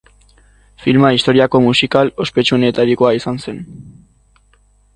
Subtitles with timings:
[0.85, 3.61] Filma historiako musikal ospetsuenetarikoa izan zen.